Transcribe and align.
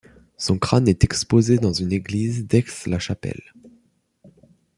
Son 0.35 0.57
crâne 0.57 0.87
est 0.87 1.03
exposé 1.03 1.59
dans 1.59 1.73
une 1.73 1.91
église 1.91 2.47
d'Aix-la-Chapelle. 2.47 3.53